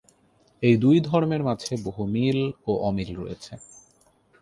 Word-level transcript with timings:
এই 0.63 0.75
দুই 0.77 0.97
ধর্মের 1.07 1.41
মাঝে 1.43 1.73
বহু 1.85 2.01
মিল 2.13 2.39
ও 2.67 2.71
অমিল 2.87 3.09
রয়েছে। 3.15 3.53